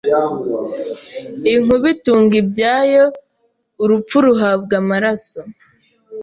[1.53, 3.05] inkuba itunga ibyayo,
[3.83, 5.39] urupfu ruhabwa amaraso